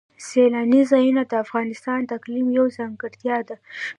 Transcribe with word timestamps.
سیلاني 0.27 0.81
ځایونه 0.91 1.21
د 1.27 1.33
افغانستان 1.43 1.99
د 2.05 2.09
اقلیم 2.19 2.47
یوه 2.57 2.69
ځانګړتیا 2.77 3.37
ده. 3.47 3.55